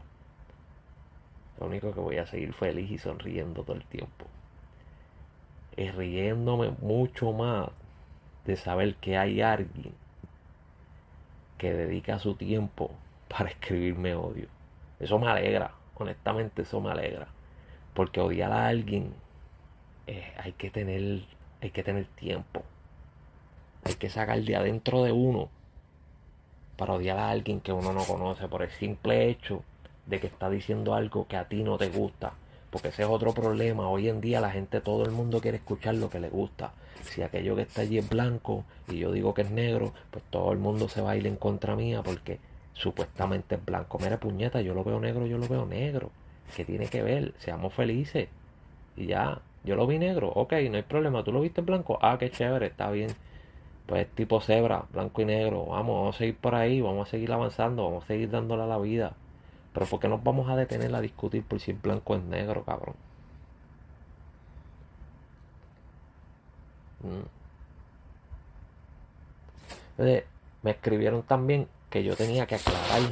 Lo 1.60 1.66
único 1.66 1.92
que 1.92 2.00
voy 2.00 2.18
a 2.18 2.26
seguir 2.26 2.52
feliz 2.54 2.90
y 2.90 2.98
sonriendo 2.98 3.62
todo 3.62 3.76
el 3.76 3.84
tiempo. 3.84 4.26
Es 5.76 5.94
riéndome 5.94 6.70
mucho 6.82 7.32
más 7.32 7.68
de 8.44 8.56
saber 8.56 8.96
que 8.96 9.16
hay 9.16 9.40
alguien 9.40 9.94
que 11.58 11.72
dedica 11.72 12.18
su 12.18 12.34
tiempo 12.34 12.90
para 13.28 13.50
escribirme 13.50 14.14
odio. 14.14 14.48
Eso 15.00 15.18
me 15.18 15.28
alegra, 15.28 15.72
honestamente 15.96 16.62
eso 16.62 16.80
me 16.80 16.90
alegra. 16.90 17.28
Porque 17.94 18.20
odiar 18.20 18.52
a 18.52 18.66
alguien 18.66 19.14
eh, 20.06 20.32
hay 20.38 20.52
que 20.52 20.70
tener 20.70 21.22
hay 21.60 21.70
que 21.70 21.82
tener 21.82 22.06
tiempo. 22.06 22.62
Hay 23.84 23.94
que 23.94 24.10
sacar 24.10 24.40
de 24.40 24.56
adentro 24.56 25.02
de 25.02 25.12
uno 25.12 25.48
para 26.76 26.94
odiar 26.94 27.18
a 27.18 27.30
alguien 27.30 27.60
que 27.60 27.72
uno 27.72 27.92
no 27.92 28.04
conoce 28.04 28.48
por 28.48 28.62
el 28.62 28.70
simple 28.70 29.28
hecho 29.28 29.62
de 30.06 30.20
que 30.20 30.26
está 30.26 30.50
diciendo 30.50 30.94
algo 30.94 31.26
que 31.26 31.36
a 31.36 31.48
ti 31.48 31.62
no 31.62 31.78
te 31.78 31.88
gusta. 31.88 32.34
Porque 32.74 32.88
ese 32.88 33.02
es 33.04 33.08
otro 33.08 33.32
problema. 33.32 33.88
Hoy 33.88 34.08
en 34.08 34.20
día 34.20 34.40
la 34.40 34.50
gente, 34.50 34.80
todo 34.80 35.04
el 35.04 35.12
mundo 35.12 35.40
quiere 35.40 35.58
escuchar 35.58 35.94
lo 35.94 36.10
que 36.10 36.18
le 36.18 36.28
gusta. 36.28 36.72
Si 37.02 37.22
aquello 37.22 37.54
que 37.54 37.62
está 37.62 37.82
allí 37.82 37.98
es 37.98 38.08
blanco 38.08 38.64
y 38.88 38.98
yo 38.98 39.12
digo 39.12 39.32
que 39.32 39.42
es 39.42 39.50
negro, 39.52 39.92
pues 40.10 40.24
todo 40.28 40.50
el 40.50 40.58
mundo 40.58 40.88
se 40.88 41.00
va 41.00 41.14
en 41.14 41.36
contra 41.36 41.76
mía 41.76 42.02
porque 42.02 42.40
supuestamente 42.72 43.54
es 43.54 43.64
blanco. 43.64 44.00
Mira, 44.00 44.18
puñeta, 44.18 44.60
yo 44.60 44.74
lo 44.74 44.82
veo 44.82 44.98
negro, 44.98 45.24
yo 45.24 45.38
lo 45.38 45.46
veo 45.46 45.66
negro. 45.66 46.10
¿Qué 46.56 46.64
tiene 46.64 46.88
que 46.88 47.04
ver? 47.04 47.32
Seamos 47.38 47.72
felices. 47.74 48.28
Y 48.96 49.06
ya, 49.06 49.40
yo 49.62 49.76
lo 49.76 49.86
vi 49.86 50.00
negro, 50.00 50.30
ok, 50.30 50.54
no 50.68 50.76
hay 50.76 50.82
problema. 50.82 51.22
¿Tú 51.22 51.30
lo 51.30 51.42
viste 51.42 51.60
blanco? 51.60 52.00
Ah, 52.02 52.16
qué 52.18 52.32
chévere, 52.32 52.66
está 52.66 52.90
bien. 52.90 53.10
Pues 53.86 54.08
tipo 54.16 54.40
cebra, 54.40 54.82
blanco 54.92 55.22
y 55.22 55.26
negro. 55.26 55.66
Vamos, 55.66 55.96
vamos 55.96 56.16
a 56.16 56.18
seguir 56.18 56.38
por 56.38 56.56
ahí, 56.56 56.80
vamos 56.80 57.06
a 57.06 57.10
seguir 57.12 57.30
avanzando, 57.30 57.84
vamos 57.84 58.02
a 58.02 58.06
seguir 58.08 58.30
dándole 58.30 58.64
a 58.64 58.66
la 58.66 58.78
vida. 58.78 59.14
Pero 59.74 59.86
¿por 59.86 60.00
qué 60.00 60.08
nos 60.08 60.22
vamos 60.22 60.48
a 60.48 60.56
detener 60.56 60.94
a 60.94 61.00
discutir 61.00 61.44
por 61.44 61.60
si 61.60 61.72
el 61.72 61.78
blanco 61.78 62.14
es 62.16 62.22
negro, 62.22 62.64
cabrón? 62.64 62.94
Mm. 67.02 67.24
me 70.62 70.70
escribieron 70.70 71.22
también 71.22 71.68
que 71.90 72.02
yo 72.02 72.16
tenía 72.16 72.46
que 72.46 72.54
aclarar 72.54 73.02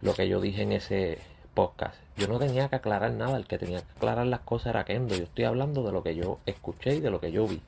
lo 0.00 0.14
que 0.14 0.28
yo 0.28 0.40
dije 0.40 0.62
en 0.62 0.72
ese 0.72 1.18
podcast. 1.54 1.96
Yo 2.16 2.28
no 2.28 2.38
tenía 2.38 2.68
que 2.68 2.76
aclarar 2.76 3.12
nada, 3.12 3.36
el 3.36 3.46
que 3.46 3.58
tenía 3.58 3.80
que 3.82 3.92
aclarar 3.96 4.26
las 4.26 4.40
cosas 4.40 4.68
era 4.68 4.84
Kendo. 4.84 5.14
Yo 5.16 5.24
estoy 5.24 5.44
hablando 5.44 5.82
de 5.82 5.92
lo 5.92 6.02
que 6.02 6.14
yo 6.14 6.38
escuché 6.46 6.94
y 6.94 7.00
de 7.00 7.10
lo 7.10 7.20
que 7.20 7.32
yo 7.32 7.46
vi. 7.46 7.60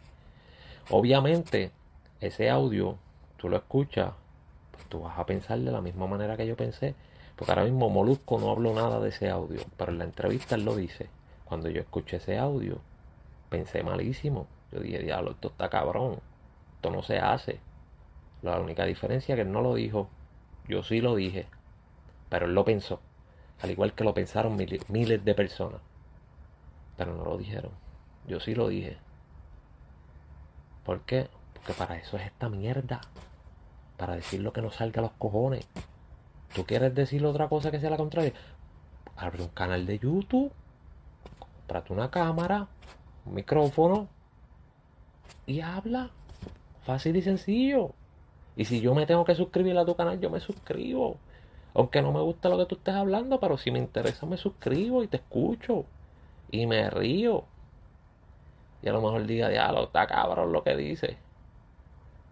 Obviamente, 0.90 1.72
ese 2.20 2.48
audio, 2.50 2.96
tú 3.36 3.48
lo 3.48 3.56
escuchas, 3.56 4.12
pues 4.72 4.84
tú 4.86 5.00
vas 5.00 5.18
a 5.18 5.26
pensar 5.26 5.58
de 5.58 5.70
la 5.70 5.80
misma 5.80 6.06
manera 6.06 6.36
que 6.36 6.46
yo 6.46 6.56
pensé. 6.56 6.94
Porque 7.38 7.52
ahora 7.52 7.64
mismo 7.64 7.88
Molusco 7.88 8.36
no 8.40 8.50
habló 8.50 8.74
nada 8.74 8.98
de 8.98 9.10
ese 9.10 9.30
audio, 9.30 9.60
pero 9.76 9.92
en 9.92 9.98
la 9.98 10.04
entrevista 10.04 10.56
él 10.56 10.64
lo 10.64 10.74
dice. 10.74 11.08
Cuando 11.44 11.70
yo 11.70 11.80
escuché 11.80 12.16
ese 12.16 12.36
audio, 12.36 12.80
pensé 13.48 13.84
malísimo. 13.84 14.48
Yo 14.72 14.80
dije, 14.80 14.98
diablo, 14.98 15.30
esto 15.30 15.46
está 15.46 15.70
cabrón. 15.70 16.18
Esto 16.74 16.90
no 16.90 17.00
se 17.04 17.20
hace. 17.20 17.60
La 18.42 18.58
única 18.58 18.84
diferencia 18.84 19.34
es 19.34 19.36
que 19.36 19.42
él 19.42 19.52
no 19.52 19.60
lo 19.60 19.74
dijo. 19.74 20.08
Yo 20.66 20.82
sí 20.82 21.00
lo 21.00 21.14
dije. 21.14 21.46
Pero 22.28 22.46
él 22.46 22.54
lo 22.54 22.64
pensó. 22.64 23.00
Al 23.60 23.70
igual 23.70 23.92
que 23.94 24.02
lo 24.02 24.14
pensaron 24.14 24.56
miles 24.88 25.24
de 25.24 25.34
personas. 25.36 25.80
Pero 26.96 27.14
no 27.14 27.24
lo 27.24 27.38
dijeron. 27.38 27.70
Yo 28.26 28.40
sí 28.40 28.56
lo 28.56 28.66
dije. 28.66 28.98
¿Por 30.84 31.02
qué? 31.02 31.28
Porque 31.54 31.72
para 31.72 31.96
eso 31.98 32.16
es 32.16 32.26
esta 32.26 32.48
mierda. 32.48 33.00
Para 33.96 34.16
decir 34.16 34.40
lo 34.40 34.52
que 34.52 34.60
no 34.60 34.72
salga 34.72 34.98
a 35.00 35.02
los 35.02 35.12
cojones. 35.12 35.68
¿Tú 36.54 36.64
quieres 36.64 36.94
decir 36.94 37.24
otra 37.24 37.48
cosa 37.48 37.70
que 37.70 37.80
sea 37.80 37.90
la 37.90 37.96
contraria? 37.96 38.32
Abre 39.16 39.42
un 39.42 39.48
canal 39.48 39.84
de 39.86 39.98
YouTube, 39.98 40.52
comprate 41.38 41.92
una 41.92 42.10
cámara, 42.10 42.68
un 43.26 43.34
micrófono 43.34 44.08
y 45.46 45.60
habla. 45.60 46.10
Fácil 46.82 47.16
y 47.16 47.22
sencillo. 47.22 47.92
Y 48.56 48.64
si 48.64 48.80
yo 48.80 48.94
me 48.94 49.06
tengo 49.06 49.24
que 49.24 49.34
suscribir 49.34 49.76
a 49.78 49.84
tu 49.84 49.94
canal, 49.94 50.20
yo 50.20 50.30
me 50.30 50.40
suscribo. 50.40 51.18
Aunque 51.74 52.02
no 52.02 52.12
me 52.12 52.20
gusta 52.20 52.48
lo 52.48 52.58
que 52.58 52.66
tú 52.66 52.74
estés 52.76 52.94
hablando, 52.94 53.38
pero 53.38 53.56
si 53.58 53.70
me 53.70 53.78
interesa, 53.78 54.26
me 54.26 54.36
suscribo 54.36 55.02
y 55.02 55.08
te 55.08 55.18
escucho. 55.18 55.84
Y 56.50 56.66
me 56.66 56.88
río. 56.90 57.44
Y 58.82 58.88
a 58.88 58.92
lo 58.92 59.02
mejor 59.02 59.26
diga, 59.26 59.48
diablo, 59.48 59.84
está 59.84 60.06
cabrón 60.06 60.52
lo 60.52 60.62
que 60.62 60.76
dice. 60.76 61.18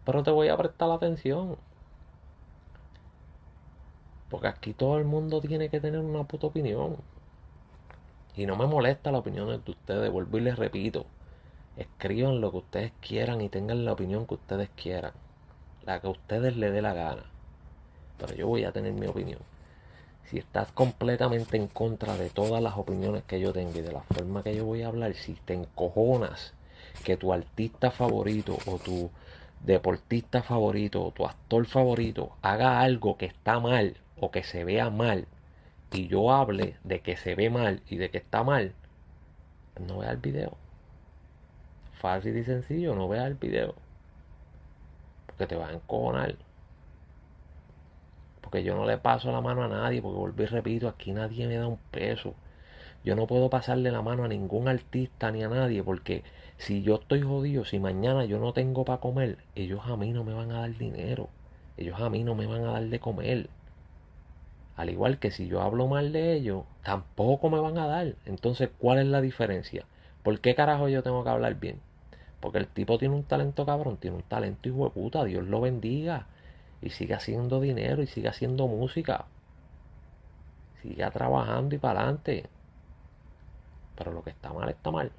Pero 0.04 0.23
te 0.23 0.30
voy 0.30 0.49
a 0.49 0.56
prestar 0.56 0.88
la 0.88 0.94
atención. 0.94 1.56
Porque 4.30 4.49
aquí 4.49 4.73
todo 4.73 4.99
el 4.99 5.04
mundo 5.04 5.40
tiene 5.40 5.68
que 5.68 5.80
tener 5.80 6.00
una 6.00 6.25
puta 6.25 6.49
opinión. 6.49 6.97
Y 8.37 8.47
no 8.47 8.56
me 8.56 8.66
molesta 8.66 9.12
la 9.12 9.18
opinión 9.18 9.49
de 9.49 9.71
ustedes. 9.71 10.11
Vuelvo 10.11 10.38
y 10.38 10.42
les 10.42 10.59
repito. 10.59 11.06
Escriban 11.76 12.40
lo 12.40 12.50
que 12.50 12.59
ustedes 12.59 12.92
quieran 13.00 13.40
y 13.40 13.49
tengan 13.49 13.85
la 13.85 13.92
opinión 13.92 14.26
que 14.26 14.35
ustedes 14.35 14.68
quieran. 14.71 15.12
La 15.85 16.00
que 16.00 16.09
a 16.09 16.11
ustedes 16.11 16.56
les 16.56 16.73
dé 16.73 16.83
la 16.83 16.95
gana. 16.95 17.25
Pero 18.18 18.35
yo 18.35 18.49
voy 18.49 18.64
a 18.64 18.73
tener 18.73 18.92
mi 18.92 19.06
opinión. 19.06 19.40
Si 20.25 20.38
estás 20.38 20.73
completamente 20.73 21.56
en 21.56 21.68
contra 21.68 22.16
de 22.16 22.30
todas 22.30 22.61
las 22.61 22.76
opiniones 22.76 23.23
que 23.25 23.38
yo 23.38 23.52
tengo 23.52 23.78
y 23.78 23.83
de 23.83 23.92
la 23.92 24.00
forma 24.00 24.42
que 24.42 24.56
yo 24.56 24.64
voy 24.64 24.83
a 24.83 24.88
hablar, 24.88 25.14
si 25.14 25.35
te 25.35 25.54
encojonas 25.54 26.52
que 27.04 27.16
tu 27.16 27.33
artista 27.33 27.92
favorito 27.92 28.59
o 28.66 28.78
tu 28.78 29.11
deportista 29.64 30.42
favorito 30.42 31.04
o 31.04 31.12
tu 31.12 31.26
actor 31.26 31.66
favorito 31.66 32.33
haga 32.42 32.80
algo 32.80 33.16
que 33.16 33.26
está 33.26 33.61
mal 33.61 33.97
o 34.18 34.30
que 34.30 34.42
se 34.42 34.64
vea 34.64 34.90
mal 34.90 35.26
y 35.92 36.08
yo 36.08 36.32
hable 36.32 36.76
de 36.85 37.00
que 37.00 37.16
se 37.16 37.35
ve 37.35 37.50
mal 37.50 37.82
y 37.88 37.96
de 37.96 38.11
que 38.11 38.18
está 38.18 38.42
mal, 38.42 38.73
no 39.87 39.99
vea 39.99 40.11
el 40.11 40.18
video. 40.18 40.56
Fácil 41.94 42.37
y 42.37 42.44
sencillo, 42.44 42.94
no 42.94 43.08
vea 43.08 43.26
el 43.26 43.35
video. 43.35 43.75
Porque 45.26 45.46
te 45.46 45.56
va 45.56 45.68
a 45.68 45.73
encojonar. 45.73 46.37
Porque 48.40 48.62
yo 48.62 48.76
no 48.76 48.87
le 48.87 48.99
paso 48.99 49.32
la 49.32 49.40
mano 49.40 49.64
a 49.64 49.68
nadie, 49.68 50.02
porque 50.02 50.18
volví 50.18 50.44
y 50.44 50.46
repito, 50.46 50.88
aquí 50.88 51.12
nadie 51.12 51.46
me 51.46 51.56
da 51.56 51.66
un 51.66 51.78
peso. 51.90 52.35
Yo 53.04 53.14
no 53.14 53.26
puedo 53.26 53.50
pasarle 53.50 53.90
la 53.90 54.02
mano 54.02 54.25
a 54.25 54.28
ningún 54.28 54.68
artista 54.68 55.30
ni 55.30 55.42
a 55.42 55.49
nadie, 55.49 55.82
porque 55.82 56.25
si 56.58 56.82
yo 56.82 56.96
estoy 56.96 57.23
jodido, 57.23 57.64
si 57.64 57.78
mañana 57.78 58.25
yo 58.25 58.38
no 58.38 58.52
tengo 58.52 58.85
para 58.85 59.00
comer, 59.00 59.38
ellos 59.54 59.80
a 59.85 59.96
mí 59.96 60.12
no 60.12 60.25
me 60.25 60.35
van 60.35 60.50
a 60.50 60.61
dar 60.61 60.76
dinero. 60.76 61.28
Ellos 61.76 62.00
a 62.00 62.11
mí 62.11 62.25
no 62.25 62.35
me 62.35 62.46
van 62.46 62.64
a 62.64 62.73
dar 62.73 62.85
de 62.85 63.00
comer. 63.00 63.49
Al 64.76 64.90
igual 64.90 65.18
que 65.18 65.30
si 65.30 65.49
yo 65.49 65.62
hablo 65.62 65.87
mal 65.87 66.12
de 66.12 66.35
ellos, 66.35 66.64
tampoco 66.83 67.49
me 67.49 67.59
van 67.59 67.78
a 67.78 67.87
dar. 67.87 68.14
Entonces, 68.26 68.68
¿cuál 68.78 68.99
es 68.99 69.06
la 69.06 69.23
diferencia? 69.23 69.87
¿Por 70.23 70.38
qué 70.40 70.54
carajo 70.54 70.88
yo 70.88 71.02
tengo 71.02 71.25
que 71.25 71.30
hablar 71.30 71.54
bien? 71.54 71.80
Porque 72.40 72.59
el 72.59 72.68
tipo 72.68 72.99
tiene 72.99 73.14
un 73.14 73.25
talento 73.25 73.64
cabrón, 73.64 73.97
tiene 73.97 74.18
un 74.18 74.23
talento 74.23 74.68
hijo 74.68 74.85
de 74.85 74.90
puta, 74.90 75.25
Dios 75.25 75.45
lo 75.45 75.62
bendiga. 75.62 76.26
Y 76.83 76.90
sigue 76.90 77.14
haciendo 77.14 77.59
dinero 77.59 78.02
y 78.02 78.06
sigue 78.06 78.28
haciendo 78.28 78.66
música. 78.68 79.25
Siga 80.83 81.11
trabajando 81.11 81.75
y 81.75 81.78
para 81.78 82.00
adelante. 82.00 82.45
Pero 83.97 84.12
lo 84.12 84.23
que 84.23 84.30
está 84.30 84.52
mal 84.52 84.68
está 84.68 84.90
mal. 84.90 85.11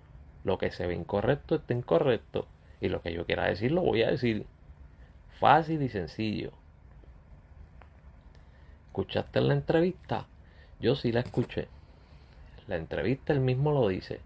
Lo 0.44 0.60
que 0.60 0.72
se 0.72 0.86
ve 0.86 0.94
incorrecto 0.94 1.56
está 1.56 1.74
incorrecto. 1.74 2.46
Y 2.80 2.90
lo 2.90 3.02
que 3.02 3.12
yo 3.12 3.26
quiera 3.26 3.46
decir 3.48 3.72
lo 3.72 3.82
voy 3.82 4.04
a 4.04 4.12
decir. 4.12 4.46
Fácil 5.40 5.82
y 5.82 5.90
sencillo 5.90 6.52
escuchaste 8.98 9.42
la 9.42 9.54
entrevista? 9.54 10.25
Yo 10.80 10.96
sí 10.96 11.12
la 11.12 11.20
escuché. 11.20 11.68
La 12.68 12.77
entrevista 12.77 13.32
él 13.32 13.42
mismo 13.42 13.72
lo 13.72 13.88
dice. 13.88 14.22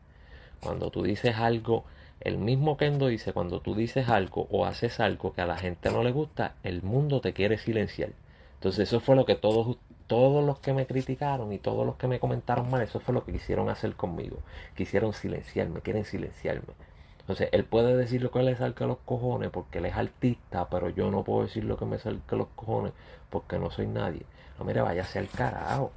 Cuando 0.62 0.92
tú 0.92 1.04
dices 1.04 1.36
algo, 1.36 1.84
el 2.22 2.38
mismo 2.38 2.78
Kendo 2.78 3.08
dice, 3.08 3.34
cuando 3.34 3.60
tú 3.60 3.76
dices 3.76 4.08
algo 4.08 4.48
o 4.50 4.66
haces 4.66 5.02
algo 5.02 5.34
que 5.34 5.42
a 5.42 5.46
la 5.46 5.58
gente 5.58 5.92
no 5.92 6.04
le 6.04 6.14
gusta, 6.14 6.56
el 6.64 6.84
mundo 6.84 7.20
te 7.20 7.34
quiere 7.34 7.58
silenciar. 7.58 8.12
Entonces 8.54 8.88
eso 8.88 9.02
fue 9.02 9.18
lo 9.18 9.26
que 9.26 9.36
todos, 9.36 9.76
todos 10.08 10.46
los 10.46 10.60
que 10.60 10.72
me 10.72 10.88
criticaron 10.88 11.52
y 11.52 11.58
todos 11.58 11.86
los 11.86 11.98
que 11.98 12.08
me 12.08 12.22
comentaron 12.22 12.70
mal, 12.70 12.82
eso 12.82 13.02
fue 13.02 13.14
lo 13.14 13.26
que 13.26 13.34
quisieron 13.34 13.70
hacer 13.70 13.96
conmigo. 13.96 14.38
Quisieron 14.78 15.12
silenciarme, 15.12 15.82
quieren 15.82 16.06
silenciarme. 16.06 16.74
Entonces, 17.20 17.50
él 17.52 17.66
puede 17.66 17.98
decir 17.98 18.22
lo 18.22 18.32
que 18.32 18.42
le 18.42 18.56
salga 18.56 18.86
a 18.86 18.88
los 18.88 19.00
cojones 19.00 19.50
porque 19.50 19.80
él 19.80 19.88
es 19.88 19.96
artista, 19.98 20.70
pero 20.70 20.90
yo 20.90 21.12
no 21.12 21.26
puedo 21.26 21.44
decir 21.44 21.66
lo 21.66 21.76
que 21.76 21.86
me 21.86 22.00
salga 22.00 22.22
a 22.30 22.36
los 22.36 22.48
cojones 22.56 22.94
porque 23.30 23.60
no 23.60 23.70
soy 23.70 23.88
nadie. 23.88 24.26
No, 24.62 24.66
mire, 24.66 24.82
váyase 24.82 25.18
al 25.18 25.28
carajo. 25.28 25.92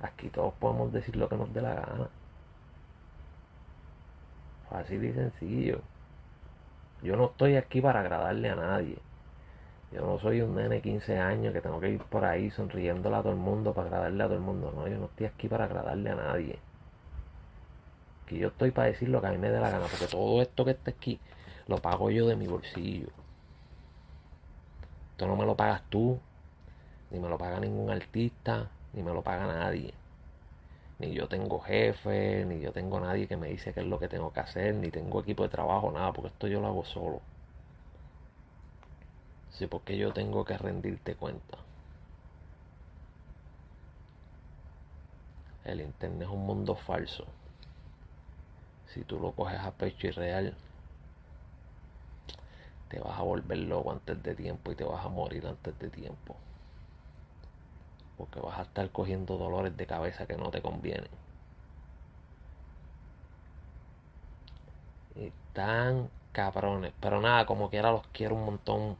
Aquí 0.00 0.28
todos 0.28 0.54
podemos 0.54 0.92
decir 0.92 1.16
lo 1.16 1.28
que 1.28 1.36
nos 1.36 1.52
dé 1.52 1.60
la 1.60 1.74
gana. 1.74 2.08
Fácil 4.70 5.04
y 5.04 5.12
sencillo. 5.12 5.80
Yo 7.02 7.16
no 7.16 7.24
estoy 7.24 7.56
aquí 7.56 7.80
para 7.80 7.98
agradarle 7.98 8.48
a 8.48 8.54
nadie. 8.54 8.96
Yo 9.90 10.02
no 10.06 10.20
soy 10.20 10.40
un 10.40 10.54
nene 10.54 10.76
de 10.76 10.82
15 10.82 11.18
años 11.18 11.52
que 11.52 11.60
tengo 11.60 11.80
que 11.80 11.90
ir 11.90 11.98
por 11.98 12.24
ahí 12.24 12.48
sonriéndole 12.52 13.16
a 13.16 13.22
todo 13.22 13.32
el 13.32 13.38
mundo 13.38 13.74
para 13.74 13.88
agradarle 13.88 14.22
a 14.22 14.26
todo 14.26 14.36
el 14.36 14.42
mundo. 14.42 14.72
No, 14.72 14.86
yo 14.86 14.98
no 14.98 15.06
estoy 15.06 15.26
aquí 15.26 15.48
para 15.48 15.64
agradarle 15.64 16.10
a 16.10 16.14
nadie 16.14 16.60
que 18.26 18.38
yo 18.38 18.48
estoy 18.48 18.70
para 18.70 18.88
decir 18.88 19.08
lo 19.08 19.20
que 19.20 19.26
a 19.26 19.30
mí 19.30 19.38
me 19.38 19.50
dé 19.50 19.58
la 19.58 19.70
gana, 19.70 19.86
porque 19.86 20.06
todo 20.06 20.42
esto 20.42 20.64
que 20.64 20.72
está 20.72 20.92
aquí 20.92 21.18
lo 21.66 21.78
pago 21.78 22.10
yo 22.10 22.28
de 22.28 22.36
mi 22.36 22.46
bolsillo. 22.46 23.08
Esto 25.12 25.26
no 25.26 25.36
me 25.36 25.46
lo 25.46 25.56
pagas 25.56 25.82
tú, 25.88 26.20
ni 27.10 27.20
me 27.20 27.28
lo 27.28 27.38
paga 27.38 27.60
ningún 27.60 27.90
artista, 27.90 28.70
ni 28.92 29.02
me 29.02 29.12
lo 29.12 29.22
paga 29.22 29.46
nadie. 29.46 29.92
Ni 30.98 31.12
yo 31.12 31.28
tengo 31.28 31.60
jefe, 31.60 32.44
ni 32.44 32.60
yo 32.60 32.72
tengo 32.72 33.00
nadie 33.00 33.28
que 33.28 33.36
me 33.36 33.48
dice 33.48 33.72
qué 33.72 33.80
es 33.80 33.86
lo 33.86 33.98
que 33.98 34.08
tengo 34.08 34.32
que 34.32 34.40
hacer, 34.40 34.74
ni 34.74 34.90
tengo 34.90 35.20
equipo 35.20 35.42
de 35.42 35.48
trabajo, 35.50 35.90
nada, 35.90 36.12
porque 36.12 36.28
esto 36.28 36.46
yo 36.48 36.60
lo 36.60 36.68
hago 36.68 36.84
solo. 36.84 37.20
Sí, 39.50 39.66
porque 39.66 39.96
yo 39.96 40.12
tengo 40.12 40.44
que 40.44 40.56
rendirte 40.58 41.14
cuenta. 41.14 41.58
El 45.64 45.80
internet 45.80 46.22
es 46.22 46.28
un 46.28 46.46
mundo 46.46 46.76
falso 46.76 47.26
si 48.96 49.04
tú 49.04 49.20
lo 49.20 49.32
coges 49.32 49.60
a 49.60 49.72
pecho 49.72 50.06
y 50.06 50.10
real, 50.10 50.54
te 52.88 52.98
vas 52.98 53.18
a 53.18 53.22
volver 53.22 53.58
loco 53.58 53.92
antes 53.92 54.22
de 54.22 54.34
tiempo 54.34 54.72
y 54.72 54.74
te 54.74 54.84
vas 54.84 55.04
a 55.04 55.08
morir 55.10 55.46
antes 55.46 55.78
de 55.78 55.90
tiempo. 55.90 56.34
Porque 58.18 58.40
vas 58.40 58.58
a 58.58 58.62
estar 58.62 58.88
cogiendo 58.90 59.36
dolores 59.36 59.76
de 59.76 59.86
cabeza 59.86 60.26
que 60.26 60.36
no 60.36 60.50
te 60.50 60.62
convienen. 60.62 61.08
Y 65.16 65.32
tan 65.52 66.08
cabrones. 66.32 66.92
Pero 67.00 67.20
nada, 67.20 67.46
como 67.46 67.70
quiera 67.70 67.90
los 67.92 68.06
quiero 68.12 68.34
un 68.34 68.44
montón. 68.44 68.96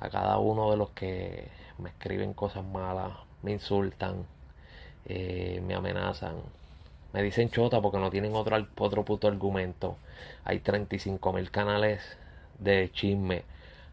A 0.00 0.10
cada 0.10 0.38
uno 0.38 0.70
de 0.70 0.76
los 0.76 0.90
que 0.90 1.48
me 1.78 1.90
escriben 1.90 2.34
cosas 2.34 2.64
malas, 2.64 3.12
me 3.42 3.52
insultan, 3.52 4.26
eh, 5.06 5.62
me 5.66 5.74
amenazan. 5.74 6.36
Me 7.12 7.22
dicen 7.22 7.50
chota 7.50 7.80
porque 7.80 7.98
no 7.98 8.10
tienen 8.10 8.34
otro, 8.36 8.56
otro 8.78 9.04
puto 9.04 9.28
argumento. 9.28 9.96
Hay 10.44 10.60
35 10.60 11.32
mil 11.32 11.50
canales 11.50 12.02
de 12.58 12.90
chisme 12.92 13.44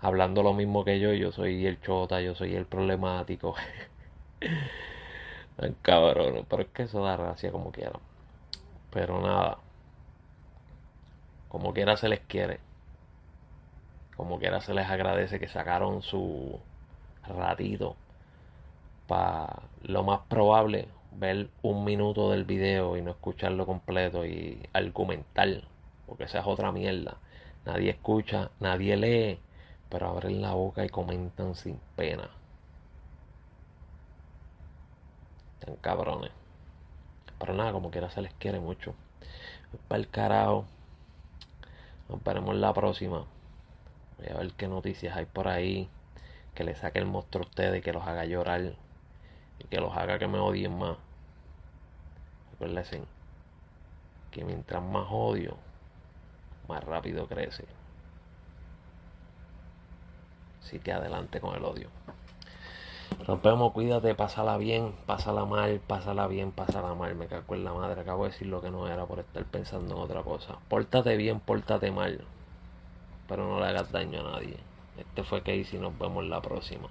hablando 0.02 0.44
lo 0.44 0.54
mismo 0.54 0.84
que 0.86 1.00
yo. 1.00 1.14
Yo 1.14 1.32
soy 1.32 1.66
el 1.68 1.82
chota, 1.82 2.22
yo 2.22 2.36
soy 2.36 2.56
el 2.56 2.66
problemático. 2.66 3.56
Cabrón, 5.82 6.46
pero 6.50 6.64
es 6.64 6.70
que 6.70 6.84
eso 6.84 7.04
da 7.04 7.16
gracia 7.18 7.52
como 7.52 7.72
quiera. 7.72 8.00
Pero 8.92 9.22
nada. 9.22 9.58
Como 11.50 11.74
quiera 11.74 11.98
se 11.98 12.10
les 12.10 12.22
quiere. 12.22 12.60
Como 14.16 14.40
quiera 14.40 14.62
se 14.62 14.74
les 14.74 14.88
agradece 14.90 15.40
que 15.40 15.48
sacaron 15.48 16.02
su 16.02 16.60
ratito. 17.28 17.96
Para 19.08 19.62
lo 19.84 20.04
más 20.04 20.22
probable 20.30 20.88
ver 21.12 21.50
un 21.62 21.84
minuto 21.84 22.32
del 22.32 22.46
video 22.46 22.98
y 22.98 23.02
no 23.02 23.12
escucharlo 23.12 23.66
completo 23.66 24.26
y 24.26 24.62
argumentar. 24.74 25.64
Porque 26.08 26.26
esa 26.26 26.40
es 26.40 26.48
otra 26.48 26.72
mierda. 26.72 27.18
Nadie 27.66 27.92
escucha, 27.92 28.50
nadie 28.60 28.98
lee, 28.98 29.40
pero 29.90 30.10
abren 30.10 30.42
la 30.42 30.54
boca 30.54 30.84
y 30.84 30.90
comentan 30.90 31.56
sin 31.56 31.80
pena. 31.96 32.30
Tan 35.66 35.76
cabrones. 35.78 36.32
Pero 37.40 37.54
nada, 37.54 37.72
como 37.72 37.92
quiera 37.92 38.10
se 38.10 38.22
les 38.22 38.34
quiere 38.34 38.60
mucho. 38.60 38.94
Para 39.88 40.00
el 40.00 40.10
carajo. 40.10 40.66
Nos 42.10 42.24
veremos 42.24 42.56
la 42.56 42.74
próxima. 42.74 43.26
Voy 44.18 44.28
a 44.28 44.38
ver 44.38 44.52
qué 44.54 44.68
noticias 44.68 45.16
hay 45.16 45.26
por 45.26 45.48
ahí. 45.48 45.90
Que 46.54 46.64
le 46.64 46.76
saque 46.76 47.00
el 47.00 47.06
monstruo 47.06 47.46
a 47.46 47.48
ustedes 47.48 47.80
y 47.80 47.82
que 47.82 47.94
los 47.94 48.06
haga 48.06 48.26
llorar. 48.26 48.76
Y 49.60 49.64
que 49.70 49.80
los 49.80 49.96
haga 49.96 50.20
que 50.20 50.28
me 50.28 50.40
odien 50.40 50.78
más. 50.78 50.98
Recuerden 52.52 53.06
que 54.32 54.46
mientras 54.46 54.82
más 54.82 55.08
odio, 55.10 55.58
más 56.68 56.84
rápido 56.84 57.28
crece. 57.28 57.66
Así 60.62 60.80
que 60.80 60.94
adelante 60.94 61.42
con 61.42 61.56
el 61.56 61.66
odio. 61.66 61.90
Nos 63.28 63.42
vemos, 63.42 63.72
cuídate, 63.72 64.16
pásala 64.16 64.58
bien, 64.58 64.94
pásala 65.06 65.46
mal, 65.46 65.80
pásala 65.86 66.28
bien, 66.28 66.52
pásala 66.52 66.96
mal. 66.96 67.14
Me 67.16 67.28
cago 67.28 67.54
en 67.54 67.64
la 67.64 67.74
madre, 67.74 68.02
acabo 68.02 68.24
de 68.24 68.32
decir 68.32 68.48
lo 68.48 68.62
que 68.62 68.72
no 68.72 68.88
era 68.88 69.06
por 69.06 69.20
estar 69.20 69.44
pensando 69.46 69.96
en 69.96 70.02
otra 70.02 70.24
cosa. 70.24 70.58
Pórtate 70.68 71.16
bien, 71.18 71.40
pórtate 71.40 71.92
mal, 71.92 72.26
pero 73.28 73.48
no 73.48 73.60
le 73.60 73.68
hagas 73.68 73.92
daño 73.92 74.22
a 74.22 74.32
nadie. 74.32 74.58
Este 74.98 75.24
fue 75.24 75.42
Casey, 75.42 75.80
nos 75.80 75.98
vemos 76.00 76.26
la 76.26 76.42
próxima. 76.42 76.88